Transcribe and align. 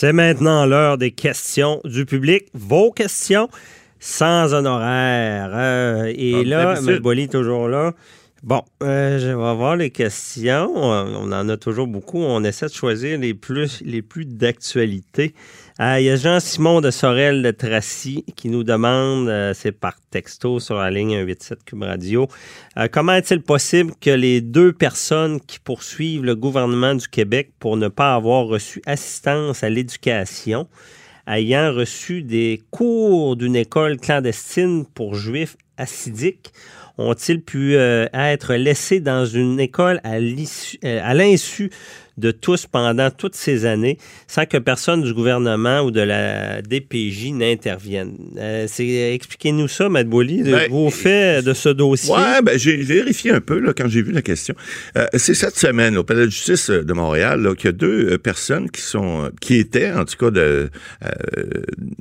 C'est 0.00 0.14
maintenant 0.14 0.64
l'heure 0.64 0.96
des 0.96 1.10
questions 1.10 1.82
du 1.84 2.06
public. 2.06 2.46
Vos 2.54 2.90
questions 2.90 3.50
sans 3.98 4.54
honoraires. 4.54 5.50
Euh, 5.52 6.10
et 6.16 6.32
Comme 6.32 6.44
là, 6.44 6.64
d'habitude. 6.74 6.88
M. 6.88 6.98
Bolly 7.00 7.22
est 7.24 7.32
toujours 7.32 7.68
là. 7.68 7.92
Bon, 8.42 8.62
euh, 8.82 9.18
je 9.18 9.26
vais 9.26 9.34
voir 9.34 9.76
les 9.76 9.90
questions. 9.90 10.74
On 10.74 11.30
en 11.30 11.48
a 11.50 11.56
toujours 11.58 11.86
beaucoup. 11.86 12.20
On 12.20 12.42
essaie 12.42 12.68
de 12.68 12.72
choisir 12.72 13.18
les 13.18 13.34
plus, 13.34 13.82
les 13.84 14.00
plus 14.00 14.24
d'actualité. 14.24 15.34
Euh, 15.78 16.00
Il 16.00 16.06
y 16.06 16.10
a 16.10 16.16
Jean-Simon 16.16 16.80
de 16.80 16.90
Sorel 16.90 17.42
de 17.42 17.50
Tracy 17.50 18.24
qui 18.36 18.48
nous 18.48 18.64
demande, 18.64 19.28
euh, 19.28 19.52
c'est 19.52 19.72
par 19.72 19.94
texto 20.10 20.58
sur 20.58 20.76
la 20.76 20.90
ligne 20.90 21.18
187 21.18 21.64
Cube 21.66 21.82
Radio, 21.82 22.28
comment 22.90 23.12
est-il 23.12 23.42
possible 23.42 23.92
que 24.00 24.08
les 24.08 24.40
deux 24.40 24.72
personnes 24.72 25.38
qui 25.42 25.58
poursuivent 25.58 26.24
le 26.24 26.34
gouvernement 26.34 26.94
du 26.94 27.08
Québec 27.08 27.52
pour 27.58 27.76
ne 27.76 27.88
pas 27.88 28.14
avoir 28.14 28.46
reçu 28.46 28.80
assistance 28.86 29.62
à 29.62 29.68
l'éducation, 29.68 30.66
ayant 31.26 31.74
reçu 31.74 32.22
des 32.22 32.62
cours 32.70 33.36
d'une 33.36 33.56
école 33.56 33.98
clandestine 33.98 34.86
pour 34.86 35.14
juifs 35.14 35.56
assidiques, 35.80 36.52
ont-ils 36.98 37.40
pu 37.40 37.74
euh, 37.74 38.06
être 38.12 38.54
laissés 38.54 39.00
dans 39.00 39.24
une 39.24 39.58
école 39.58 40.00
à 40.04 40.16
euh, 40.16 41.00
à 41.02 41.14
l'insu 41.14 41.70
de 42.20 42.30
tous 42.30 42.66
pendant 42.66 43.10
toutes 43.10 43.34
ces 43.34 43.64
années 43.64 43.98
sans 44.28 44.46
que 44.46 44.58
personne 44.58 45.02
du 45.02 45.14
gouvernement 45.14 45.80
ou 45.80 45.90
de 45.90 46.00
la 46.00 46.62
DPJ 46.62 47.32
n'intervienne? 47.32 48.16
Euh, 48.38 48.66
Expliquez-nous 48.78 49.68
ça, 49.68 49.88
Matt 49.88 50.06
Boily, 50.06 50.42
de 50.42 50.52
Ben, 50.52 50.70
vos 50.70 50.90
faits 50.90 51.44
de 51.44 51.54
ce 51.54 51.70
dossier. 51.70 52.12
Ouais, 52.12 52.42
ben, 52.42 52.58
j'ai 52.58 52.76
vérifié 52.76 53.32
un 53.32 53.40
peu 53.40 53.58
là, 53.58 53.72
quand 53.72 53.88
j'ai 53.88 54.02
vu 54.02 54.12
la 54.12 54.22
question. 54.22 54.54
Euh, 54.96 55.06
c'est 55.14 55.34
cette 55.34 55.56
semaine 55.56 55.96
au 55.96 56.04
Palais 56.04 56.26
de 56.26 56.30
justice 56.30 56.70
de 56.70 56.92
Montréal 56.92 57.54
qu'il 57.56 57.66
y 57.66 57.68
a 57.68 57.72
deux 57.72 58.18
personnes 58.18 58.70
qui 58.70 58.82
sont 58.82 59.30
qui 59.40 59.56
étaient 59.56 59.90
en 59.92 60.04
tout 60.04 60.16
cas 60.16 60.30
de, 60.30 60.70
euh, 61.04 61.10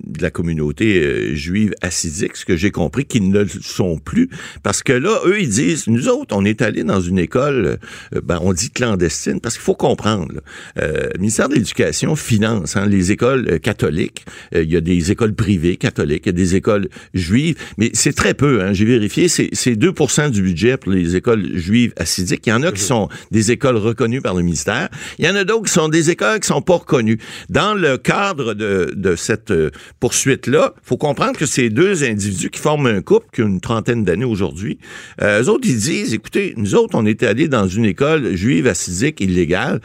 de 0.04 0.22
la 0.22 0.32
communauté 0.32 1.36
juive 1.36 1.74
assidique, 1.82 2.36
ce 2.36 2.46
que 2.46 2.58
j'ai 2.58 2.72
compris 2.72 3.06
qu'ils 3.06 3.30
ne 3.30 3.40
le 3.40 3.50
sont 3.70 3.98
plus 3.98 4.30
parce 4.64 4.84
que 4.84 4.94
là 4.94 5.20
eux 5.26 5.40
ils 5.42 5.50
disent 5.50 5.88
nous 5.88 6.08
autres 6.08 6.36
on 6.36 6.46
est 6.46 6.62
allés 6.62 6.84
dans 6.84 7.02
une 7.02 7.20
école 7.20 7.80
euh, 8.16 8.22
ben 8.24 8.40
on 8.42 8.54
dit 8.54 8.70
clandestine 8.70 9.40
parce 9.40 9.56
qu'il 9.56 9.64
faut 9.64 9.76
comprendre 9.76 10.34
là, 10.34 10.42
euh, 10.80 11.10
le 11.14 11.20
ministère 11.20 11.50
de 11.50 11.56
l'Éducation 11.56 12.16
finance 12.16 12.76
hein, 12.76 12.86
les 12.86 13.12
écoles 13.12 13.48
euh, 13.50 13.58
catholiques, 13.60 14.26
Euh, 14.56 14.64
il 14.64 14.72
y 14.72 14.78
a 14.78 14.82
des 14.82 15.12
écoles 15.12 15.34
privées 15.34 15.78
catholiques, 15.78 16.24
il 16.26 16.30
y 16.30 16.30
a 16.30 16.34
des 16.34 16.56
écoles 16.56 16.90
juives, 17.14 17.56
mais 17.78 17.92
c'est 17.94 18.14
très 18.14 18.34
peu 18.34 18.62
hein, 18.62 18.74
j'ai 18.74 18.86
vérifié 18.86 19.28
c'est 19.28 19.50
c'est 19.54 19.76
2 19.76 19.94
du 20.32 20.42
budget 20.42 20.78
pour 20.78 20.92
les 20.92 21.16
écoles 21.16 21.58
juives 21.58 21.94
assidiques, 21.98 22.46
il 22.48 22.50
y 22.50 22.54
en 22.54 22.64
a 22.64 22.72
qui 22.72 22.82
sont 22.82 23.10
des 23.32 23.52
écoles 23.52 23.78
reconnues 23.78 24.22
par 24.22 24.34
le 24.36 24.44
ministère, 24.44 24.90
il 25.18 25.26
y 25.26 25.30
en 25.30 25.36
a 25.36 25.44
d'autres 25.44 25.66
qui 25.66 25.74
sont 25.74 25.90
des 25.90 26.10
écoles 26.10 26.40
qui 26.40 26.48
sont 26.48 26.62
pas 26.62 26.76
reconnues. 26.76 27.20
Dans 27.50 27.74
le 27.74 27.98
cadre 27.98 28.54
de, 28.54 28.94
de 28.96 29.16
cette 29.16 29.54
poursuite-là, 30.00 30.74
faut 30.84 30.98
comprendre 30.98 31.38
que 31.38 31.46
ces 31.46 31.70
deux 31.70 32.04
individus 32.04 32.50
qui 32.50 32.60
forment 32.60 32.88
un 32.88 33.02
couple 33.02 33.28
qui 33.34 33.42
a 33.42 33.46
une 33.46 33.59
trentaine 33.60 34.04
d'années 34.04 34.26
aujourd'hui, 34.26 34.80
euh, 35.22 35.44
eux 35.44 35.50
autres, 35.50 35.68
ils 35.68 35.78
disent, 35.78 36.14
écoutez, 36.14 36.54
nous 36.58 36.76
autres, 36.76 36.98
on 36.98 37.06
était 37.06 37.28
allés 37.28 37.48
dans 37.48 37.68
une 37.68 37.86
école 37.86 38.36
juive 38.36 38.68
assidique 38.68 39.22
illégale. 39.22 39.80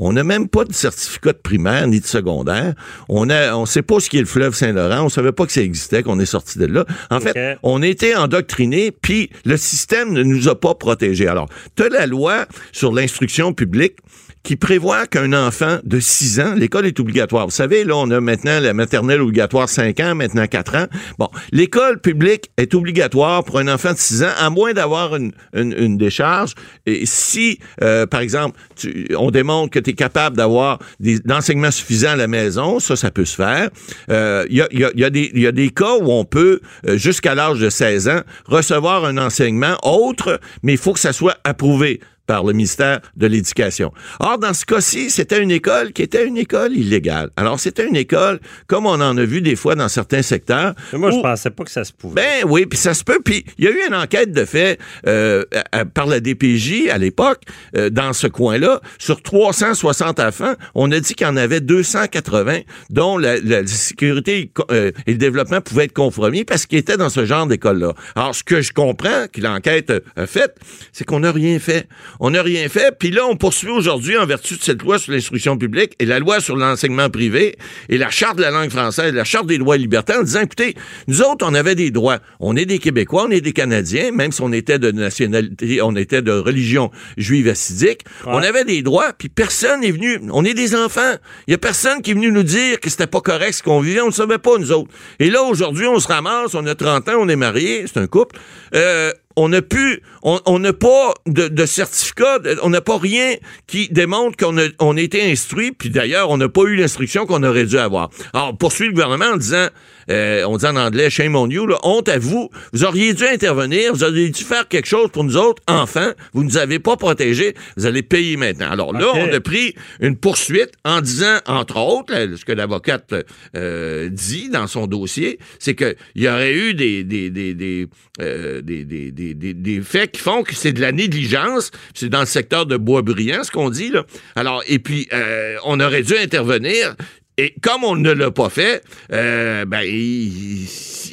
On 0.00 0.12
n'a 0.12 0.22
même 0.22 0.48
pas 0.48 0.64
de 0.64 0.72
certificat 0.72 1.32
de 1.32 1.38
primaire 1.38 1.88
ni 1.88 1.98
de 1.98 2.06
secondaire. 2.06 2.74
On 3.08 3.30
a, 3.30 3.54
on 3.56 3.66
sait 3.66 3.82
pas 3.82 3.98
ce 3.98 4.08
qu'est 4.08 4.20
le 4.20 4.26
fleuve 4.26 4.54
Saint-Laurent. 4.54 5.04
On 5.04 5.08
savait 5.08 5.32
pas 5.32 5.44
que 5.44 5.52
ça 5.52 5.60
existait, 5.60 6.04
qu'on 6.04 6.20
est 6.20 6.26
sorti 6.26 6.58
de 6.58 6.66
là. 6.66 6.84
En 7.10 7.18
fait, 7.18 7.58
on 7.64 7.82
était 7.82 8.14
endoctrinés, 8.14 8.92
puis 8.92 9.30
le 9.44 9.56
système 9.56 10.12
ne 10.12 10.22
nous 10.22 10.48
a 10.48 10.58
pas 10.58 10.74
protégés. 10.74 11.26
Alors, 11.26 11.48
tu 11.76 11.82
as 11.82 11.88
la 11.88 12.06
loi 12.06 12.46
sur 12.72 12.92
l'instruction 12.92 13.52
publique 13.52 13.96
qui 14.42 14.56
prévoit 14.56 15.06
qu'un 15.06 15.32
enfant 15.32 15.78
de 15.84 16.00
6 16.00 16.40
ans, 16.40 16.54
l'école 16.54 16.86
est 16.86 16.98
obligatoire. 17.00 17.44
Vous 17.46 17.50
savez, 17.50 17.84
là, 17.84 17.96
on 17.96 18.10
a 18.10 18.20
maintenant 18.20 18.60
la 18.60 18.72
maternelle 18.72 19.20
obligatoire 19.20 19.68
5 19.68 20.00
ans, 20.00 20.14
maintenant 20.14 20.46
4 20.46 20.76
ans. 20.76 20.86
Bon, 21.18 21.28
l'école 21.52 22.00
publique 22.00 22.50
est 22.56 22.74
obligatoire 22.74 23.44
pour 23.44 23.58
un 23.58 23.68
enfant 23.68 23.92
de 23.92 23.98
6 23.98 24.22
ans, 24.22 24.32
à 24.38 24.48
moins 24.48 24.72
d'avoir 24.72 25.16
une, 25.16 25.32
une, 25.54 25.74
une 25.76 25.98
décharge. 25.98 26.54
Et 26.86 27.04
si, 27.04 27.58
euh, 27.82 28.06
par 28.06 28.20
exemple, 28.20 28.58
tu- 28.76 29.08
on 29.18 29.30
démontre 29.30 29.70
que 29.70 29.78
tu 29.80 29.90
es 29.90 29.94
capable 29.94 30.36
d'avoir 30.36 30.78
des 31.00 31.18
d'enseignements 31.18 31.70
suffisants 31.70 32.10
à 32.10 32.16
la 32.16 32.28
maison, 32.28 32.78
ça, 32.80 32.96
ça 32.96 33.10
peut 33.10 33.24
se 33.26 33.36
faire. 33.36 33.68
Euh, 34.10 34.46
Il 34.48 34.56
y, 34.56 34.62
a, 34.62 34.68
il 34.70 34.80
y 34.80 34.84
a- 34.84 34.90
il 34.94 35.00
y 35.00 35.04
a 35.04 35.10
des- 35.10 35.30
y 35.34 35.46
a 35.46 35.52
des 35.52 35.70
cas 35.70 35.96
où 36.00 36.10
on 36.10 36.24
peut, 36.24 36.60
euh, 36.86 36.96
jusqu'à 36.96 37.34
l'âge 37.34 37.58
de 37.58 37.68
16 37.70 38.08
ans, 38.08 38.20
recevoir 38.46 39.04
un 39.04 39.18
enseignement 39.18 39.76
autre, 39.82 40.40
mais 40.62 40.72
il 40.72 40.78
faut 40.78 40.92
que 40.92 41.00
ça 41.00 41.12
soit 41.12 41.36
approuvé 41.44 42.00
par 42.28 42.44
le 42.44 42.52
ministère 42.52 43.00
de 43.16 43.26
l'Éducation. 43.26 43.90
Or, 44.20 44.38
dans 44.38 44.52
ce 44.54 44.64
cas-ci, 44.66 45.08
c'était 45.10 45.42
une 45.42 45.50
école 45.50 45.92
qui 45.92 46.02
était 46.02 46.24
une 46.26 46.36
école 46.36 46.74
illégale. 46.76 47.30
Alors, 47.36 47.58
c'était 47.58 47.86
une 47.88 47.96
école, 47.96 48.38
comme 48.66 48.84
on 48.86 49.00
en 49.00 49.16
a 49.16 49.24
vu 49.24 49.40
des 49.40 49.56
fois 49.56 49.74
dans 49.74 49.88
certains 49.88 50.20
secteurs. 50.22 50.74
Mais 50.92 50.98
moi, 50.98 51.10
je 51.10 51.16
où- 51.16 51.22
pensais 51.22 51.50
pas 51.50 51.64
que 51.64 51.70
ça 51.70 51.84
se 51.84 51.92
pouvait. 51.92 52.14
ben 52.42 52.48
oui, 52.48 52.66
puis 52.66 52.78
ça 52.78 52.92
se 52.94 53.02
peut. 53.02 53.18
Puis 53.24 53.44
il 53.58 53.64
y 53.64 53.68
a 53.68 53.70
eu 53.70 53.80
une 53.88 53.94
enquête 53.94 54.30
de 54.30 54.44
fait 54.44 54.78
euh, 55.06 55.42
à- 55.72 55.78
à- 55.80 55.84
par 55.86 56.06
la 56.06 56.20
DPJ 56.20 56.90
à 56.90 56.98
l'époque 56.98 57.40
euh, 57.76 57.88
dans 57.88 58.12
ce 58.12 58.26
coin-là 58.26 58.80
sur 58.98 59.22
360 59.22 60.20
enfants. 60.20 60.52
On 60.74 60.92
a 60.92 61.00
dit 61.00 61.14
qu'il 61.14 61.26
y 61.26 61.30
en 61.30 61.36
avait 61.36 61.60
280 61.62 62.60
dont 62.90 63.16
la, 63.16 63.38
la 63.40 63.66
sécurité 63.66 64.52
euh, 64.70 64.92
et 65.06 65.12
le 65.12 65.18
développement 65.18 65.62
pouvaient 65.62 65.84
être 65.84 65.94
compromis 65.94 66.44
parce 66.44 66.66
qu'ils 66.66 66.78
étaient 66.78 66.98
dans 66.98 67.08
ce 67.08 67.24
genre 67.24 67.46
d'école-là. 67.46 67.94
Alors 68.14 68.34
ce 68.34 68.44
que 68.44 68.60
je 68.60 68.72
comprends 68.74 69.26
que 69.32 69.40
l'enquête 69.40 69.90
a 70.16 70.26
fait, 70.26 70.54
c'est 70.92 71.04
qu'on 71.04 71.20
n'a 71.20 71.32
rien 71.32 71.58
fait. 71.58 71.88
On 72.20 72.30
n'a 72.30 72.42
rien 72.42 72.68
fait. 72.68 72.94
Puis 72.98 73.10
là, 73.10 73.26
on 73.26 73.36
poursuit 73.36 73.70
aujourd'hui 73.70 74.16
en 74.16 74.26
vertu 74.26 74.56
de 74.56 74.62
cette 74.62 74.82
loi 74.82 74.98
sur 74.98 75.12
l'instruction 75.12 75.56
publique 75.56 75.94
et 75.98 76.04
la 76.04 76.18
loi 76.18 76.40
sur 76.40 76.56
l'enseignement 76.56 77.10
privé 77.10 77.56
et 77.88 77.98
la 77.98 78.10
charte 78.10 78.36
de 78.36 78.42
la 78.42 78.50
langue 78.50 78.70
française, 78.70 79.12
la 79.12 79.24
charte 79.24 79.46
des 79.46 79.58
droits 79.58 79.76
et 79.76 79.78
libertés 79.78 80.14
en 80.14 80.22
disant, 80.22 80.40
écoutez, 80.40 80.74
nous 81.06 81.22
autres, 81.22 81.46
on 81.48 81.54
avait 81.54 81.74
des 81.74 81.90
droits. 81.90 82.18
On 82.40 82.56
est 82.56 82.64
des 82.66 82.78
Québécois, 82.78 83.26
on 83.28 83.30
est 83.30 83.40
des 83.40 83.52
Canadiens, 83.52 84.10
même 84.12 84.32
si 84.32 84.42
on 84.42 84.52
était 84.52 84.78
de 84.78 84.90
nationalité, 84.90 85.80
on 85.82 85.94
était 85.96 86.22
de 86.22 86.32
religion 86.32 86.90
juive 87.16 87.48
assidique. 87.48 88.00
On 88.26 88.38
avait 88.38 88.64
des 88.64 88.82
droits, 88.82 89.12
puis 89.16 89.28
personne 89.28 89.80
n'est 89.80 89.92
venu. 89.92 90.20
On 90.32 90.44
est 90.44 90.54
des 90.54 90.74
enfants. 90.74 91.14
Il 91.46 91.52
y 91.52 91.54
a 91.54 91.58
personne 91.58 92.02
qui 92.02 92.10
est 92.10 92.14
venu 92.14 92.32
nous 92.32 92.42
dire 92.42 92.80
que 92.80 92.90
c'était 92.90 93.06
pas 93.06 93.20
correct 93.20 93.52
ce 93.52 93.62
qu'on 93.62 93.80
vivait. 93.80 94.00
On 94.00 94.08
ne 94.08 94.12
savait 94.12 94.38
pas, 94.38 94.58
nous 94.58 94.72
autres. 94.72 94.90
Et 95.18 95.30
là, 95.30 95.42
aujourd'hui, 95.42 95.86
on 95.86 95.98
se 96.00 96.08
ramasse, 96.08 96.54
on 96.54 96.66
a 96.66 96.74
30 96.74 97.08
ans, 97.08 97.16
on 97.18 97.28
est 97.28 97.36
mariés, 97.36 97.84
c'est 97.86 98.00
un 98.00 98.06
couple. 98.06 98.38
Euh, 98.74 99.12
on 99.38 99.48
n'a 99.48 99.62
plus, 99.62 100.02
on 100.22 100.58
n'a 100.58 100.72
pas 100.72 101.14
de, 101.26 101.48
de 101.48 101.66
certificat, 101.66 102.38
de- 102.40 102.58
on 102.62 102.70
n'a 102.70 102.80
pas 102.80 102.98
rien 102.98 103.34
qui 103.66 103.88
démontre 103.88 104.36
qu'on 104.36 104.58
a, 104.58 104.66
on 104.80 104.96
a 104.96 105.00
été 105.00 105.22
instruit, 105.30 105.72
puis 105.72 105.90
d'ailleurs, 105.90 106.30
on 106.30 106.36
n'a 106.36 106.48
pas 106.48 106.62
eu 106.64 106.76
l'instruction 106.76 107.24
qu'on 107.26 107.42
aurait 107.42 107.64
dû 107.66 107.78
avoir. 107.78 108.10
Alors, 108.34 108.50
on 108.50 108.56
poursuit 108.56 108.86
le 108.86 108.92
gouvernement 108.92 109.26
en 109.34 109.36
disant, 109.36 109.68
euh, 110.10 110.42
on 110.46 110.56
dit 110.56 110.66
en 110.66 110.76
anglais, 110.76 111.10
shame 111.10 111.36
on 111.36 111.48
you, 111.48 111.66
là, 111.66 111.76
honte 111.82 112.08
à 112.08 112.18
vous, 112.18 112.50
vous 112.72 112.84
auriez 112.84 113.14
dû 113.14 113.24
intervenir, 113.26 113.92
vous 113.92 114.04
auriez 114.04 114.30
dû 114.30 114.42
faire 114.42 114.66
quelque 114.68 114.86
chose 114.88 115.10
pour 115.12 115.22
nous 115.24 115.36
autres, 115.36 115.62
enfants, 115.68 116.12
vous 116.32 116.42
ne 116.42 116.48
nous 116.48 116.56
avez 116.56 116.78
pas 116.78 116.96
protégés, 116.96 117.54
vous 117.76 117.86
allez 117.86 118.02
payer 118.02 118.36
maintenant. 118.36 118.70
Alors 118.70 118.92
là, 118.92 119.06
on 119.14 119.32
a 119.32 119.40
pris 119.40 119.74
une 120.00 120.16
poursuite 120.16 120.72
en 120.84 121.00
disant, 121.00 121.38
entre 121.46 121.76
autres, 121.78 122.12
là, 122.12 122.26
ce 122.36 122.44
que 122.44 122.52
l'avocate 122.52 123.14
euh, 123.56 124.08
dit 124.08 124.48
dans 124.48 124.66
son 124.66 124.86
dossier, 124.86 125.38
c'est 125.58 125.74
qu'il 125.74 125.94
y 126.16 126.26
aurait 126.28 126.54
eu 126.54 126.74
des, 126.74 127.04
des, 127.04 127.30
des, 127.30 127.54
des, 127.54 127.86
euh, 128.20 128.62
des, 128.62 128.84
des, 128.84 129.27
des, 129.34 129.80
faits 129.82 130.12
qui 130.12 130.20
font 130.20 130.42
que 130.42 130.54
c'est 130.54 130.72
de 130.72 130.80
la 130.80 130.92
négligence. 130.92 131.70
C'est 131.94 132.08
dans 132.08 132.20
le 132.20 132.26
secteur 132.26 132.66
de 132.66 132.76
Boisbriand, 132.76 133.44
ce 133.44 133.50
qu'on 133.50 133.70
dit. 133.70 133.90
Là. 133.90 134.04
Alors, 134.36 134.62
et 134.66 134.78
puis, 134.78 135.08
euh, 135.12 135.56
on 135.64 135.80
aurait 135.80 136.02
dû 136.02 136.16
intervenir. 136.16 136.94
Et 137.36 137.54
comme 137.62 137.84
on 137.84 137.94
ne 137.94 138.10
l'a 138.10 138.32
pas 138.32 138.50
fait, 138.50 138.82
euh, 139.12 139.64
ben, 139.64 139.82
il, 139.82 140.66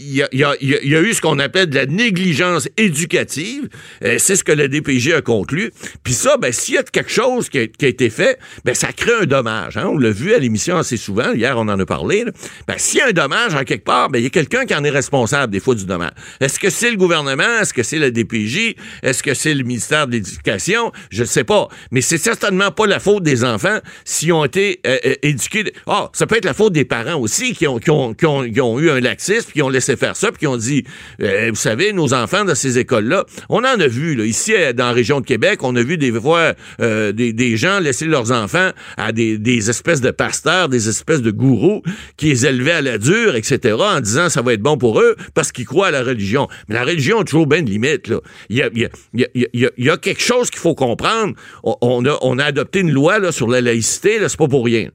il 0.06 0.16
y 0.16 0.24
a, 0.24 0.56
y 0.62 0.96
a, 0.96 1.02
eu 1.02 1.13
ce 1.13 1.22
qu'on 1.22 1.40
appelle 1.40 1.69
de 1.69 1.75
la 1.75 1.86
négligence 1.86 2.69
éducative. 2.78 3.68
Euh, 4.04 4.16
c'est 4.19 4.36
ce 4.36 4.44
que 4.44 4.52
la 4.52 4.68
DPG 4.68 5.13
a 5.13 5.22
conclu. 5.22 5.72
Puis 6.04 6.13
ça, 6.13 6.38
ben, 6.38 6.52
s'il 6.52 6.75
y 6.75 6.78
a 6.78 6.84
quelque 6.84 7.12
chose 7.12 7.50
qui 7.50 7.60
a, 7.60 7.63
été 7.63 8.10
fait, 8.10 8.40
ben, 8.63 8.75
ça 8.75 8.94
crée 8.94 9.13
un 9.22 9.25
dommage. 9.25 9.78
Hein. 9.78 9.88
On 9.88 9.98
l'a 9.98 10.12
vu 10.12 10.34
à 10.34 10.40
l'émission 10.40 10.78
assez 10.78 10.98
souvent. 10.98 11.34
Hier, 11.34 11.57
on 11.57 11.68
en 11.68 11.80
a 11.80 11.86
parlé. 11.86 12.25
Ben, 12.68 12.75
s'il 12.78 13.00
y 13.00 13.02
a 13.02 13.07
un 13.07 13.12
dommage 13.12 13.56
en 13.56 13.63
quelque 13.63 13.84
part, 13.84 14.10
ben, 14.10 14.19
il 14.19 14.24
y 14.24 14.28
a 14.28 14.30
quelqu'un 14.30 14.66
qui 14.66 14.75
en 14.75 14.84
est 14.84 14.90
responsable 14.90 15.52
des 15.52 15.60
fois 15.60 15.75
du 15.75 15.86
dommage. 15.86 16.12
Est-ce 16.40 16.60
que 16.60 16.69
c'est 16.69 16.92
le 16.92 16.98
gouvernement? 16.98 17.60
Est-ce 17.62 17.74
que 17.74 17.84
c'est 17.84 18.00
la 18.00 18.12
DPJ? 18.12 18.75
Est-ce 19.04 19.24
que 19.24 19.34
c'est 19.34 19.54
le 19.54 19.63
ministère 19.63 20.08
de 20.08 20.13
l'Éducation? 20.13 20.92
Je 21.10 21.22
ne 21.22 21.28
sais 21.28 21.44
pas. 21.44 21.68
Mais 21.92 22.01
c'est 22.01 22.18
certainement 22.18 22.72
pas 22.72 22.88
la 22.88 23.00
faute 23.00 23.24
des 23.24 23.44
enfants 23.44 23.80
s'ils 24.04 24.34
ont 24.34 24.46
été 24.46 24.80
euh, 24.86 24.98
euh, 25.06 25.16
éduqués. 25.22 25.74
Ah, 25.88 26.10
ça 26.13 26.28
peut 26.28 26.38
être 26.38 26.46
la 26.46 26.54
faute 26.54 26.74
des 26.74 26.86
parents 26.86 27.19
aussi 27.19 27.54
qui 27.54 27.68
ont, 27.68 27.80
qui 27.80 27.90
ont, 27.90 28.13
qui 28.13 28.25
ont, 28.25 28.80
eu 28.80 28.90
un 28.90 29.00
laxisme, 29.00 29.51
qui 29.51 29.62
ont 29.62 29.69
laissé 29.69 29.94
faire 29.95 30.15
ça, 30.15 30.31
puis 30.31 30.39
qui 30.39 30.47
ont 30.47 30.57
dit, 30.57 30.83
euh, 31.21 31.50
vous 31.50 31.56
savez, 31.56 31.94
nos 31.94 32.13
enfants 32.13 32.45
de 32.45 32.53
ces 32.53 32.77
écoles-là, 32.80 33.25
on 33.50 33.59
en 33.59 33.80
a 33.80 33.88
vu, 33.88 34.15
là, 34.15 34.25
ici, 34.25 34.53
dans 34.75 34.88
la 34.88 34.92
région 34.92 35.21
de 35.21 35.25
Québec, 35.25 35.63
on 35.63 35.75
a 35.75 35.83
vu 35.83 35.97
des 35.97 36.12
fois 36.12 36.53
des, 36.80 37.33
des, 37.33 37.57
gens 37.57 37.80
laisser 37.80 38.06
leurs 38.06 38.31
enfants 38.31 38.71
à 38.97 39.12
des, 39.12 39.38
des, 39.38 39.69
espèces 39.69 40.01
de 40.01 40.12
pasteurs, 40.12 40.69
des 40.69 40.89
espèces 40.89 41.21
de 41.21 41.31
gourous 41.31 41.81
qui 42.18 42.27
les 42.27 42.45
élevaient 42.45 42.71
à 42.71 42.81
la 42.81 42.97
dure, 42.97 43.36
etc., 43.36 43.75
en 43.80 44.00
disant 44.00 44.30
ça 44.30 44.42
va 44.42 44.53
être 44.53 44.62
bon 44.62 44.77
pour 44.77 45.00
eux 45.00 45.15
parce 45.33 45.51
qu'ils 45.51 45.65
croient 45.65 45.88
à 45.88 45.92
la 45.92 46.03
religion. 46.03 46.48
Mais 46.68 46.75
la 46.75 46.83
religion 46.83 47.19
a 47.19 47.24
toujours 47.24 47.48
bien 47.48 47.62
de 47.62 47.69
limites. 47.69 48.07
Là. 48.07 48.19
Il, 48.50 48.57
y 48.57 48.62
a, 48.62 48.69
il, 48.74 48.81
y 48.81 48.86
a, 48.86 48.89
il, 49.13 49.41
y 49.53 49.65
a, 49.65 49.69
il 49.77 49.86
y 49.86 49.89
a 49.89 49.98
quelque 49.98 50.21
chose 50.21 50.50
qu'il 50.50 50.59
faut 50.59 50.75
comprendre. 50.75 51.36
On, 51.63 52.06
a, 52.06 52.18
on 52.21 52.39
a 52.39 52.45
adopté 52.45 52.80
une 52.80 52.91
loi 52.91 53.19
là, 53.19 53.31
sur 53.31 53.48
la 53.48 53.62
laïcité, 53.62 54.19
là, 54.19 54.30
c'est 54.30 54.38
pas 54.38 54.48
pour 54.48 54.65
rien. 54.65 54.89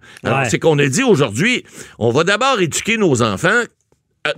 C'est 0.48 0.58
qu'on 0.58 0.78
a 0.78 0.86
dit 0.86 1.02
aujourd'hui, 1.02 1.64
on 1.98 2.10
va 2.10 2.24
d'abord 2.24 2.60
éduquer 2.60 2.96
nos 2.96 3.22
enfants 3.22 3.48
euh, 3.48 3.64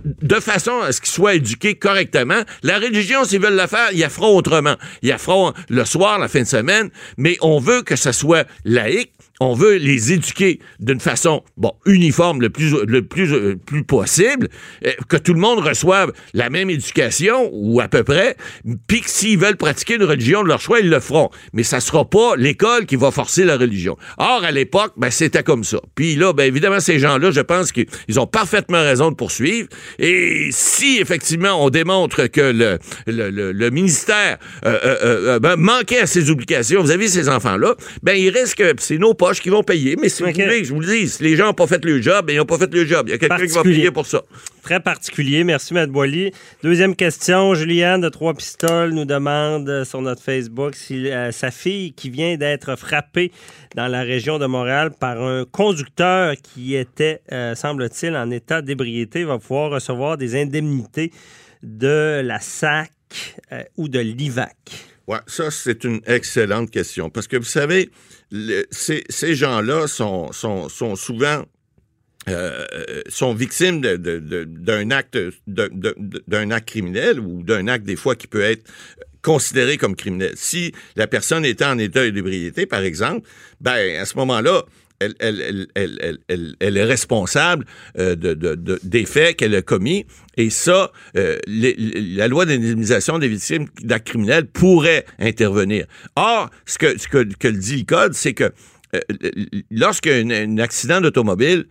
de 0.04 0.36
façon 0.36 0.80
à 0.80 0.92
ce 0.92 1.00
qu'ils 1.00 1.10
soient 1.10 1.34
éduqués 1.34 1.74
correctement. 1.74 2.42
La 2.62 2.78
religion, 2.78 3.24
s'ils 3.24 3.40
veulent 3.40 3.54
la 3.54 3.66
faire, 3.66 3.90
ils 3.92 4.00
la 4.00 4.08
feront 4.08 4.36
autrement. 4.36 4.76
Ils 5.02 5.08
la 5.08 5.18
feront 5.18 5.52
le 5.68 5.84
soir, 5.84 6.18
la 6.18 6.28
fin 6.28 6.42
de 6.42 6.46
semaine, 6.46 6.90
mais 7.16 7.36
on 7.40 7.58
veut 7.58 7.82
que 7.82 7.96
ça 7.96 8.12
soit 8.12 8.46
laïque, 8.64 9.12
on 9.42 9.54
veut 9.54 9.76
les 9.76 10.12
éduquer 10.12 10.60
d'une 10.78 11.00
façon 11.00 11.42
uniforme 11.86 12.40
le 12.40 12.50
plus 12.50 13.32
euh, 13.32 13.58
possible, 13.86 14.48
euh, 14.86 14.92
que 15.08 15.16
tout 15.16 15.34
le 15.34 15.40
monde 15.40 15.58
reçoive 15.58 16.12
la 16.32 16.50
même 16.50 16.70
éducation 16.70 17.50
ou 17.52 17.80
à 17.80 17.88
peu 17.88 18.04
près, 18.04 18.36
puis 18.86 19.00
que 19.00 19.10
s'ils 19.10 19.38
veulent 19.38 19.56
pratiquer 19.56 19.96
une 19.96 20.04
religion 20.04 20.42
de 20.42 20.48
leur 20.48 20.60
choix, 20.60 20.80
ils 20.80 20.88
le 20.88 21.00
feront. 21.00 21.30
Mais 21.52 21.62
ça 21.62 21.80
sera 21.80 22.08
pas 22.08 22.36
l'école 22.36 22.86
qui 22.86 22.96
va 22.96 23.10
forcer 23.10 23.44
la 23.44 23.56
religion. 23.56 23.96
Or 24.18 24.44
à 24.44 24.50
l'époque, 24.50 24.92
ben 24.96 25.10
c'était 25.10 25.42
comme 25.42 25.64
ça. 25.64 25.80
Puis 25.94 26.14
là, 26.14 26.32
ben 26.32 26.44
évidemment 26.44 26.80
ces 26.80 26.98
gens-là, 26.98 27.30
je 27.30 27.40
pense 27.40 27.72
qu'ils 27.72 28.20
ont 28.20 28.26
parfaitement 28.26 28.80
raison 28.80 29.10
de 29.10 29.16
poursuivre. 29.16 29.68
Et 29.98 30.48
si 30.50 30.98
effectivement 31.00 31.64
on 31.64 31.70
démontre 31.70 32.26
que 32.26 32.78
le 33.06 33.70
ministère 33.70 34.38
euh, 34.64 35.38
ben, 35.40 35.56
manquait 35.56 36.00
à 36.00 36.06
ses 36.06 36.30
obligations, 36.30 36.82
avez 36.92 37.08
ces 37.08 37.28
enfants-là, 37.28 37.74
ben 38.02 38.14
il 38.14 38.30
risque, 38.30 38.62
c'est 38.78 38.98
nos 38.98 39.14
poches 39.32 39.40
qui 39.40 39.48
vont 39.48 39.62
payer. 39.62 39.96
Mais 39.96 40.08
si 40.08 40.22
vous 40.22 40.30
voulez, 40.30 40.64
je 40.64 40.72
vous 40.72 40.80
le 40.80 40.86
dis, 40.86 41.08
si 41.08 41.22
les 41.22 41.36
gens 41.36 41.46
n'ont 41.46 41.54
pas 41.54 41.66
fait 41.66 41.84
le 41.84 42.00
job, 42.00 42.26
ben, 42.26 42.34
ils 42.34 42.38
n'ont 42.38 42.44
pas 42.44 42.58
fait 42.58 42.72
le 42.72 42.84
job. 42.86 43.08
Il 43.08 43.12
y 43.12 43.14
a 43.14 43.18
quelqu'un 43.18 43.46
qui 43.46 43.52
va 43.52 43.62
payer 43.62 43.90
pour 43.90 44.06
ça. 44.06 44.22
Très 44.62 44.80
particulier. 44.80 45.44
Merci, 45.44 45.74
Matt 45.74 45.90
Boily. 45.90 46.32
Deuxième 46.62 46.94
question. 46.94 47.54
Juliane 47.54 48.00
de 48.00 48.08
Trois 48.08 48.34
Pistoles 48.34 48.90
nous 48.90 49.04
demande 49.04 49.84
sur 49.84 50.02
notre 50.02 50.22
Facebook 50.22 50.74
si 50.74 51.10
euh, 51.10 51.32
sa 51.32 51.50
fille 51.50 51.92
qui 51.92 52.10
vient 52.10 52.36
d'être 52.36 52.76
frappée 52.76 53.32
dans 53.74 53.88
la 53.88 54.02
région 54.02 54.38
de 54.38 54.46
Montréal 54.46 54.92
par 54.98 55.22
un 55.22 55.44
conducteur 55.44 56.34
qui 56.42 56.76
était, 56.76 57.22
euh, 57.32 57.54
semble-t-il, 57.54 58.14
en 58.16 58.30
état 58.30 58.62
d'ébriété 58.62 59.24
va 59.24 59.38
pouvoir 59.38 59.70
recevoir 59.70 60.16
des 60.16 60.40
indemnités 60.40 61.10
de 61.62 62.20
la 62.22 62.40
SAC 62.40 62.90
euh, 63.52 63.62
ou 63.76 63.88
de 63.88 63.98
l'IVAC. 63.98 64.91
Oui, 65.08 65.18
ça, 65.26 65.50
c'est 65.50 65.84
une 65.84 66.00
excellente 66.06 66.70
question. 66.70 67.10
Parce 67.10 67.26
que 67.26 67.36
vous 67.36 67.44
savez, 67.44 67.90
ces, 68.70 69.34
gens-là 69.34 69.86
sont, 69.86 70.30
souvent 70.96 71.44
euh, 72.28 72.66
sont 73.08 73.34
victimes 73.34 73.80
d'un 73.80 74.90
acte 74.92 75.18
d'un 75.48 76.50
acte 76.52 76.68
criminel 76.68 77.18
ou 77.18 77.42
d'un 77.42 77.66
acte 77.66 77.84
des 77.84 77.96
fois 77.96 78.14
qui 78.14 78.28
peut 78.28 78.42
être 78.42 78.64
considéré 79.22 79.76
comme 79.76 79.96
criminel. 79.96 80.32
Si 80.36 80.72
la 80.96 81.06
personne 81.06 81.44
était 81.44 81.64
en 81.64 81.78
état 81.78 82.08
d'ébriété, 82.10 82.66
par 82.66 82.82
exemple, 82.82 83.28
ben 83.60 84.00
à 84.00 84.04
ce 84.04 84.16
moment-là, 84.18 84.64
elle, 85.20 85.66
elle, 86.60 86.76
est 86.76 86.84
responsable 86.84 87.64
euh, 87.98 88.14
de, 88.16 88.80
des 88.82 89.04
faits 89.04 89.36
qu'elle 89.36 89.54
a 89.54 89.62
commis. 89.62 90.06
Et 90.36 90.50
ça, 90.50 90.90
euh, 91.16 91.38
la 91.46 92.28
loi 92.28 92.46
d'indemnisation 92.46 93.18
des 93.18 93.28
victimes 93.28 93.66
d'actes 93.82 94.08
criminels 94.08 94.46
pourrait 94.46 95.04
intervenir. 95.18 95.86
Or, 96.16 96.50
ce 96.66 96.78
que, 96.78 96.98
ce 96.98 97.08
que, 97.08 97.24
que 97.38 97.48
dit 97.48 97.78
le 97.78 97.84
Code, 97.84 98.14
c'est 98.14 98.32
que 98.32 98.50
euh, 98.94 99.00
lorsqu'il 99.70 100.30
y 100.30 100.34
a 100.34 100.38
un, 100.38 100.58
accident 100.58 101.00
d'automobile, 101.00 101.64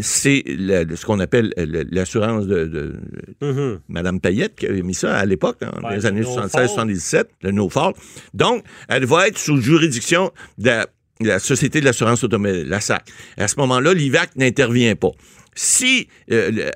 c'est 0.00 0.42
ce 0.46 1.06
qu'on 1.06 1.20
appelle 1.20 1.52
l'assurance 1.90 2.46
de, 2.46 2.96
mm-hmm. 3.40 3.78
Mme 3.88 4.20
Payette 4.20 4.56
qui 4.56 4.66
avait 4.66 4.82
mis 4.82 4.94
ça 4.94 5.16
à 5.16 5.24
l'époque, 5.24 5.58
hein, 5.62 5.72
dans 5.80 5.90
les 5.90 6.06
années 6.06 6.22
76-77, 6.22 7.24
le 7.42 7.52
no 7.52 7.68
fault. 7.68 7.94
Donc, 8.34 8.64
elle 8.88 9.06
va 9.06 9.28
être 9.28 9.38
sous 9.38 9.60
juridiction 9.60 10.32
de 10.58 10.66
la 10.66 10.86
Société 11.38 11.80
de 11.80 11.84
l'assurance 11.84 12.22
automobile, 12.24 12.66
la 12.68 12.80
SAC. 12.80 13.08
À 13.36 13.48
ce 13.48 13.56
moment-là, 13.56 13.94
l'IVAC 13.94 14.36
n'intervient 14.36 14.94
pas. 14.94 15.10
Si 15.54 16.08
euh, 16.30 16.70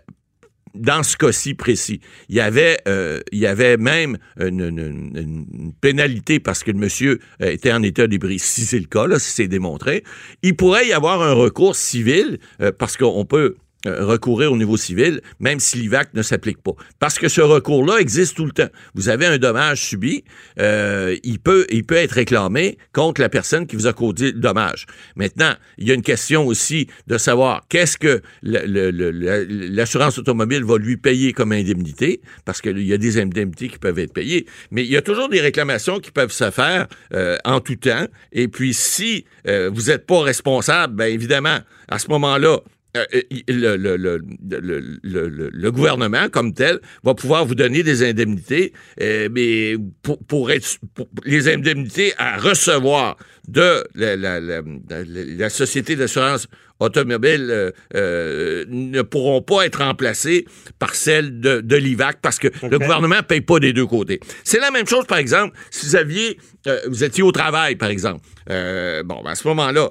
dans 0.74 1.02
ce 1.02 1.16
cas-ci 1.16 1.54
précis, 1.54 2.00
il 2.28 2.36
y 2.36 2.40
avait, 2.40 2.78
euh, 2.88 3.20
il 3.30 3.38
y 3.38 3.46
avait 3.46 3.76
même 3.76 4.18
une, 4.40 5.72
pénalité 5.80 6.40
parce 6.40 6.64
que 6.64 6.70
le 6.70 6.78
monsieur 6.78 7.20
euh, 7.42 7.50
était 7.50 7.72
en 7.72 7.82
état 7.82 8.06
débris. 8.06 8.38
Si 8.38 8.62
c'est 8.62 8.78
le 8.78 8.86
cas, 8.86 9.06
là, 9.06 9.18
si 9.18 9.30
c'est 9.30 9.48
démontré, 9.48 10.02
il 10.42 10.56
pourrait 10.56 10.88
y 10.88 10.92
avoir 10.92 11.22
un 11.22 11.32
recours 11.32 11.76
civil 11.76 12.38
parce 12.78 12.96
qu'on 12.96 13.24
peut 13.24 13.56
recourir 13.86 14.52
au 14.52 14.56
niveau 14.56 14.76
civil, 14.76 15.20
même 15.40 15.60
si 15.60 15.78
l'IVAC 15.78 16.14
ne 16.14 16.22
s'applique 16.22 16.62
pas. 16.62 16.72
Parce 16.98 17.18
que 17.18 17.28
ce 17.28 17.40
recours-là 17.40 17.98
existe 17.98 18.36
tout 18.36 18.44
le 18.44 18.52
temps. 18.52 18.68
Vous 18.94 19.08
avez 19.08 19.26
un 19.26 19.38
dommage 19.38 19.82
subi, 19.82 20.24
euh, 20.60 21.16
il, 21.22 21.38
peut, 21.38 21.66
il 21.70 21.84
peut 21.84 21.96
être 21.96 22.12
réclamé 22.12 22.78
contre 22.92 23.20
la 23.20 23.28
personne 23.28 23.66
qui 23.66 23.76
vous 23.76 23.86
a 23.86 23.92
causé 23.92 24.32
le 24.32 24.38
dommage. 24.38 24.86
Maintenant, 25.16 25.54
il 25.78 25.88
y 25.88 25.90
a 25.90 25.94
une 25.94 26.02
question 26.02 26.46
aussi 26.46 26.86
de 27.06 27.18
savoir 27.18 27.62
qu'est-ce 27.68 27.98
que 27.98 28.22
l'assurance 28.42 30.18
automobile 30.18 30.64
va 30.64 30.78
lui 30.78 30.96
payer 30.96 31.32
comme 31.32 31.52
indemnité, 31.52 32.20
parce 32.44 32.60
qu'il 32.60 32.86
y 32.86 32.92
a 32.92 32.98
des 32.98 33.18
indemnités 33.20 33.68
qui 33.68 33.78
peuvent 33.78 33.98
être 33.98 34.12
payées, 34.12 34.46
mais 34.70 34.84
il 34.84 34.90
y 34.90 34.96
a 34.96 35.02
toujours 35.02 35.28
des 35.28 35.40
réclamations 35.40 35.98
qui 35.98 36.10
peuvent 36.10 36.32
se 36.32 36.50
faire 36.50 36.86
euh, 37.14 37.36
en 37.44 37.60
tout 37.60 37.76
temps. 37.76 38.06
Et 38.32 38.48
puis, 38.48 38.74
si 38.74 39.24
vous 39.44 39.82
n'êtes 39.82 40.06
pas 40.06 40.22
responsable, 40.22 40.96
bien 40.96 41.06
évidemment, 41.06 41.58
à 41.88 41.98
ce 41.98 42.08
moment-là, 42.08 42.60
le, 42.94 44.18
gouvernement 45.70 46.28
comme 46.28 46.52
tel 46.52 46.78
va 47.02 47.14
pouvoir 47.14 47.46
vous 47.46 47.54
donner 47.54 47.82
des 47.82 48.02
indemnités, 48.02 48.72
euh, 49.00 49.28
mais 49.30 49.76
pour, 50.02 50.18
pour 50.24 50.50
être 50.50 50.78
les 51.24 51.48
indemnités 51.48 52.12
à 52.18 52.36
recevoir 52.38 53.16
de 53.48 53.84
la, 53.94 54.16
la, 54.16 54.40
la, 54.40 54.60
la 54.88 55.50
société 55.50 55.96
d'assurance 55.96 56.46
automobile 56.80 57.72
ne 57.94 59.02
pourront 59.02 59.40
pas 59.42 59.66
être 59.66 59.84
remplacées 59.84 60.46
par 60.80 60.94
celles 60.96 61.40
de, 61.40 61.60
de 61.60 61.76
l'IVAC 61.76 62.18
parce 62.20 62.38
que 62.40 62.48
le 62.68 62.78
gouvernement 62.78 63.16
ne 63.16 63.20
paye 63.20 63.40
pas 63.40 63.60
des 63.60 63.72
deux 63.72 63.86
côtés. 63.86 64.18
C'est 64.42 64.58
la 64.58 64.72
même 64.72 64.86
chose, 64.86 65.06
par 65.06 65.18
exemple, 65.18 65.56
si 65.70 65.86
vous 65.86 65.96
aviez, 65.96 66.38
vous 66.88 67.04
étiez 67.04 67.22
au 67.22 67.30
travail, 67.30 67.76
par 67.76 67.88
exemple. 67.88 68.22
bon, 68.48 69.22
ben, 69.22 69.30
à 69.30 69.34
ce 69.36 69.46
moment-là, 69.46 69.90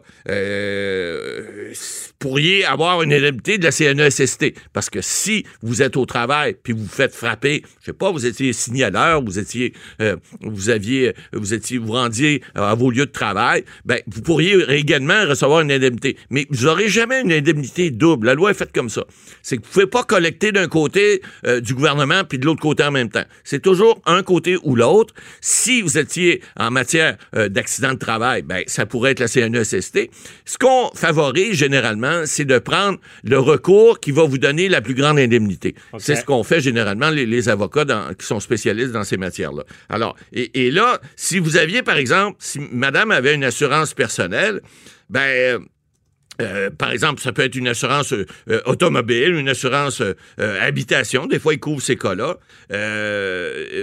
pourriez 2.22 2.64
avoir 2.64 3.02
une 3.02 3.12
indemnité 3.14 3.58
de 3.58 3.66
la 3.66 3.72
CNESST. 3.72 4.54
Parce 4.72 4.90
que 4.90 5.02
si 5.02 5.46
vous 5.62 5.82
êtes 5.82 5.98
au 5.98 6.06
travail 6.06 6.56
puis 6.64 6.72
vous 6.72 6.84
vous 6.84 6.88
faites 6.88 7.14
frapper, 7.14 7.64
je 7.82 7.88
sais 7.88 7.94
pas, 7.94 8.12
vous 8.12 8.26
étiez 8.26 8.54
signaleur, 8.54 9.24
vous 9.24 9.40
étiez, 9.40 9.74
euh, 10.02 10.16
vous 10.42 10.70
aviez, 10.70 11.14
vous 11.34 11.54
étiez, 11.54 11.78
vous 11.80 11.92
rendiez 11.94 12.44
à 12.56 12.76
vos 12.76 12.92
lieux 12.92 13.08
de 13.08 13.12
travail, 13.12 13.41
ben, 13.86 14.00
vous 14.08 14.22
pourriez 14.22 14.56
également 14.70 15.26
recevoir 15.28 15.62
une 15.62 15.72
indemnité. 15.72 16.18
Mais 16.30 16.46
vous 16.50 16.66
n'aurez 16.66 16.90
jamais 16.90 17.22
une 17.22 17.32
indemnité 17.32 17.92
double. 17.92 18.28
La 18.28 18.34
loi 18.34 18.52
est 18.52 18.56
faite 18.56 18.72
comme 18.74 18.90
ça. 18.90 19.06
C'est 19.42 19.58
que 19.58 19.64
vous 19.64 19.72
pouvez 19.72 19.88
pas 19.88 20.04
collecter 20.04 20.52
d'un 20.52 20.68
côté 20.68 21.22
euh, 21.46 21.60
du 21.60 21.74
gouvernement 21.74 22.24
puis 22.24 22.40
de 22.40 22.46
l'autre 22.46 22.62
côté 22.62 22.84
en 22.84 22.92
même 22.92 23.10
temps. 23.10 23.26
C'est 23.44 23.62
toujours 23.62 24.02
un 24.06 24.24
côté 24.24 24.58
ou 24.64 24.76
l'autre. 24.76 25.14
Si 25.42 25.82
vous 25.82 25.98
étiez 25.98 26.42
en 26.58 26.72
matière 26.72 27.18
euh, 27.36 27.50
d'accident 27.50 27.94
de 27.94 28.00
travail, 28.00 28.42
ben, 28.42 28.64
ça 28.68 28.86
pourrait 28.86 29.12
être 29.12 29.20
la 29.20 29.28
CNESST. 29.28 30.10
Ce 30.46 30.58
qu'on 30.58 30.92
favorise 30.96 31.54
généralement, 31.54 32.24
c'est 32.26 32.46
de 32.46 32.60
prendre 32.60 33.00
le 33.24 33.40
recours 33.40 34.00
qui 34.00 34.12
va 34.12 34.24
vous 34.24 34.38
donner 34.38 34.70
la 34.70 34.82
plus 34.82 34.94
grande 34.94 35.20
indemnité. 35.20 35.76
C'est 35.98 36.16
ce 36.16 36.26
qu'on 36.26 36.44
fait 36.44 36.62
généralement 36.62 37.10
les, 37.10 37.50
avocats 37.50 37.86
qui 38.18 38.26
sont 38.26 38.40
spécialistes 38.40 38.92
dans 38.92 39.04
ces 39.04 39.18
matières-là. 39.18 39.64
Alors, 39.90 40.16
et, 40.32 40.70
là, 40.72 41.00
si 41.16 41.40
vous 41.40 41.58
aviez, 41.58 41.82
par 41.82 41.98
exemple, 41.98 42.38
si 42.40 42.60
madame 42.72 43.12
avait 43.12 43.31
une 43.34 43.44
assurance 43.44 43.94
personnelle, 43.94 44.62
ben, 45.10 45.66
Euh, 46.42 46.70
par 46.70 46.92
exemple, 46.92 47.22
ça 47.22 47.32
peut 47.32 47.44
être 47.44 47.56
une 47.56 47.68
assurance 47.68 48.14
euh, 48.14 48.26
euh, 48.50 48.62
automobile, 48.66 49.36
une 49.36 49.50
assurance 49.50 50.02
habitation. 50.38 51.28
Des 51.28 51.40
fois, 51.40 51.54
ils 51.54 51.60
couvrent 51.60 51.82
ces 51.82 51.96
cas-là. 51.96 52.38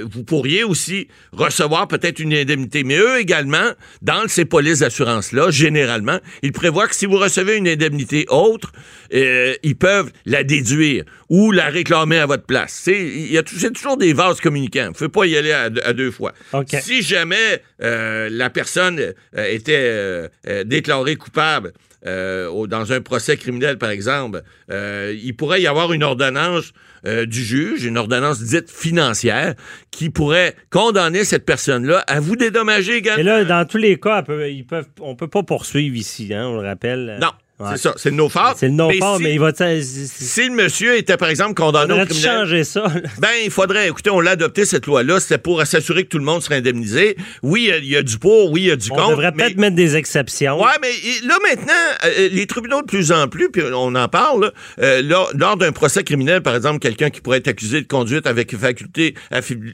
vous 0.04 0.24
pourriez 0.24 0.64
aussi 0.64 1.08
recevoir 1.32 1.88
peut-être 1.88 2.18
une 2.18 2.34
indemnité. 2.34 2.84
Mais 2.84 2.98
eux 2.98 3.18
également, 3.18 3.72
dans 4.02 4.26
ces 4.28 4.44
polices 4.44 4.80
d'assurance-là, 4.80 5.50
généralement, 5.50 6.18
ils 6.42 6.52
prévoient 6.52 6.88
que 6.88 6.94
si 6.94 7.06
vous 7.06 7.18
recevez 7.18 7.56
une 7.56 7.68
indemnité 7.68 8.26
autre, 8.28 8.72
ils 9.10 9.76
peuvent 9.78 10.10
la 10.26 10.42
déduire 10.44 11.04
ou 11.28 11.52
la 11.52 11.66
réclamer 11.66 12.18
à 12.18 12.26
votre 12.26 12.44
place. 12.44 12.72
C'est 12.84 13.72
toujours 13.74 13.96
des 13.96 14.12
vases 14.12 14.40
communicants. 14.40 14.90
Vous 14.94 15.04
ne 15.04 15.08
pouvez 15.08 15.08
pas 15.08 15.26
y 15.26 15.36
aller 15.36 15.52
à, 15.52 15.92
deux 15.92 16.10
fois. 16.10 16.32
Si 16.66 17.02
jamais 17.02 17.62
la 17.80 18.50
personne 18.50 19.14
était 19.36 20.28
déclarée 20.64 21.16
coupable 21.16 21.72
euh, 22.06 22.66
dans 22.66 22.92
un 22.92 23.00
procès 23.00 23.36
criminel, 23.36 23.78
par 23.78 23.90
exemple, 23.90 24.42
euh, 24.70 25.14
il 25.20 25.34
pourrait 25.34 25.60
y 25.60 25.66
avoir 25.66 25.92
une 25.92 26.04
ordonnance 26.04 26.72
euh, 27.06 27.26
du 27.26 27.42
juge, 27.42 27.84
une 27.84 27.98
ordonnance 27.98 28.40
dite 28.40 28.70
financière, 28.70 29.54
qui 29.90 30.10
pourrait 30.10 30.54
condamner 30.70 31.24
cette 31.24 31.44
personne-là 31.44 32.04
à 32.06 32.20
vous 32.20 32.36
dédommager 32.36 32.96
également. 32.96 33.20
Et 33.20 33.24
là, 33.24 33.44
dans 33.44 33.66
tous 33.66 33.78
les 33.78 33.98
cas, 33.98 34.24
ils 34.48 34.64
peuvent, 34.64 34.88
on 35.00 35.10
ne 35.10 35.16
peut 35.16 35.28
pas 35.28 35.42
poursuivre 35.42 35.96
ici, 35.96 36.32
hein, 36.32 36.46
on 36.46 36.60
le 36.60 36.66
rappelle. 36.66 37.18
Non. 37.20 37.30
C'est 37.70 37.76
ça, 37.78 37.94
c'est 37.96 38.10
nos 38.12 38.28
fautes. 38.28 38.56
C'est 38.56 38.68
nos 38.68 38.90
fautes, 38.90 39.20
mais 39.20 39.34
il 39.34 39.40
va. 39.40 39.52
Si 39.52 40.48
le 40.48 40.54
monsieur 40.54 40.96
était, 40.96 41.16
par 41.16 41.28
exemple, 41.28 41.54
condamné 41.54 41.92
au 41.92 42.04
criminel. 42.04 42.38
changer 42.38 42.64
ça. 42.64 42.84
Ben, 43.18 43.30
il 43.44 43.50
faudrait. 43.50 43.88
Écoutez, 43.88 44.10
on 44.10 44.20
l'a 44.20 44.32
adopté, 44.32 44.64
cette 44.64 44.86
loi-là. 44.86 45.18
C'était 45.18 45.38
pour 45.38 45.64
s'assurer 45.66 46.04
que 46.04 46.08
tout 46.08 46.18
le 46.18 46.24
monde 46.24 46.40
serait 46.40 46.56
indemnisé. 46.56 47.16
Oui, 47.42 47.72
il 47.78 47.88
y, 47.88 47.96
a 47.96 48.02
du 48.02 48.18
pour, 48.18 48.52
oui, 48.52 48.62
il 48.62 48.66
y 48.66 48.70
a 48.70 48.76
du 48.76 48.88
contre. 48.90 49.06
On 49.06 49.10
devrait 49.10 49.32
peut-être 49.32 49.56
mettre 49.56 49.74
des 49.74 49.96
exceptions. 49.96 50.60
Ouais, 50.62 50.70
mais 50.80 50.90
là, 51.26 51.36
maintenant, 51.42 51.72
euh, 52.04 52.28
les 52.30 52.46
tribunaux, 52.46 52.80
de 52.82 52.86
plus 52.86 53.10
en 53.10 53.26
plus, 53.26 53.50
puis 53.50 53.62
on 53.74 53.94
en 53.94 54.08
parle, 54.08 54.52
euh, 54.80 55.02
lors, 55.02 55.56
d'un 55.56 55.72
procès 55.72 56.04
criminel, 56.04 56.42
par 56.42 56.54
exemple, 56.54 56.78
quelqu'un 56.78 57.10
qui 57.10 57.20
pourrait 57.20 57.38
être 57.38 57.48
accusé 57.48 57.80
de 57.80 57.86
conduite 57.86 58.26
avec 58.26 58.56
faculté 58.56 59.14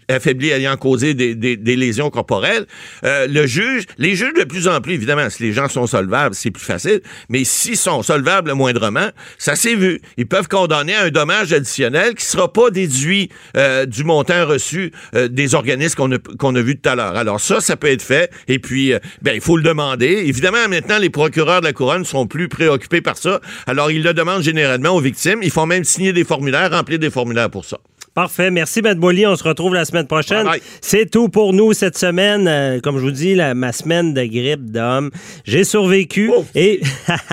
affaiblie 0.08 0.50
ayant 0.50 0.76
causé 0.76 1.14
des, 1.14 1.34
des, 1.34 1.76
lésions 1.76 2.10
corporelles, 2.10 2.66
euh, 3.04 3.26
le 3.26 3.46
juge, 3.46 3.84
les 3.98 4.14
juges 4.14 4.34
de 4.34 4.44
plus 4.44 4.68
en 4.68 4.80
plus, 4.80 4.94
évidemment, 4.94 5.28
si 5.28 5.42
les 5.42 5.52
gens 5.52 5.68
sont 5.68 5.86
solvables, 5.86 6.34
c'est 6.34 6.50
plus 6.50 6.64
facile, 6.64 7.00
mais 7.28 7.44
si 7.44 7.73
sont 7.76 8.02
solvables 8.02 8.52
moindrement, 8.52 9.08
ça 9.38 9.56
s'est 9.56 9.74
vu. 9.74 10.00
Ils 10.16 10.26
peuvent 10.26 10.48
condamner 10.48 10.94
à 10.94 11.04
un 11.04 11.10
dommage 11.10 11.52
additionnel 11.52 12.14
qui 12.14 12.24
ne 12.24 12.30
sera 12.30 12.52
pas 12.52 12.70
déduit 12.70 13.30
euh, 13.56 13.86
du 13.86 14.04
montant 14.04 14.46
reçu 14.46 14.92
euh, 15.14 15.28
des 15.28 15.54
organismes 15.54 15.96
qu'on 15.96 16.12
a, 16.12 16.18
qu'on 16.38 16.54
a 16.54 16.62
vu 16.62 16.76
tout 16.76 16.88
à 16.88 16.94
l'heure. 16.94 17.16
Alors 17.16 17.40
ça, 17.40 17.60
ça 17.60 17.76
peut 17.76 17.90
être 17.90 18.02
fait. 18.02 18.30
Et 18.48 18.58
puis, 18.58 18.92
euh, 18.92 18.98
ben, 19.22 19.34
il 19.34 19.40
faut 19.40 19.56
le 19.56 19.62
demander. 19.62 20.24
Évidemment, 20.26 20.68
maintenant, 20.68 20.98
les 20.98 21.10
procureurs 21.10 21.60
de 21.60 21.66
la 21.66 21.72
couronne 21.72 22.04
sont 22.04 22.26
plus 22.26 22.48
préoccupés 22.48 23.00
par 23.00 23.16
ça. 23.16 23.40
Alors, 23.66 23.90
ils 23.90 24.02
le 24.02 24.14
demandent 24.14 24.42
généralement 24.42 24.90
aux 24.90 25.00
victimes. 25.00 25.40
Ils 25.42 25.50
font 25.50 25.66
même 25.66 25.84
signer 25.84 26.12
des 26.12 26.24
formulaires, 26.24 26.70
remplir 26.70 26.98
des 26.98 27.10
formulaires 27.10 27.50
pour 27.50 27.64
ça. 27.64 27.78
Parfait. 28.14 28.50
Merci, 28.50 28.80
Matt 28.80 28.98
Boily. 28.98 29.26
On 29.26 29.36
se 29.36 29.42
retrouve 29.42 29.74
la 29.74 29.84
semaine 29.84 30.06
prochaine. 30.06 30.46
C'est 30.80 31.10
tout 31.10 31.28
pour 31.28 31.52
nous 31.52 31.72
cette 31.72 31.98
semaine. 31.98 32.46
Euh, 32.46 32.80
comme 32.80 32.98
je 32.98 33.02
vous 33.02 33.10
dis, 33.10 33.34
ma 33.34 33.72
semaine 33.72 34.14
de 34.14 34.24
grippe 34.24 34.70
d'homme. 34.70 35.10
J'ai 35.44 35.64
survécu 35.64 36.30
et 36.54 36.80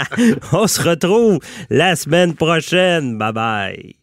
on 0.52 0.68
se 0.68 0.82
retrouve 0.82 1.40
la 1.70 1.96
semaine 1.96 2.34
prochaine. 2.34 3.18
Bye 3.18 3.34
bye. 3.34 4.01